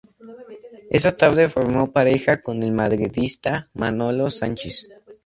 Esa 0.89 1.15
tarde 1.15 1.47
formó 1.47 1.91
pareja 1.91 2.41
con 2.41 2.63
el 2.63 2.71
madridista 2.71 3.69
Manolo 3.75 4.31
Sanchis. 4.31 4.87